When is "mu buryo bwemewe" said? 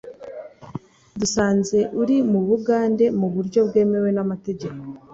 3.19-4.09